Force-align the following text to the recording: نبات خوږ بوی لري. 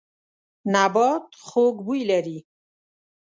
نبات 0.73 1.25
خوږ 1.47 1.75
بوی 1.85 2.01
لري. 2.11 2.37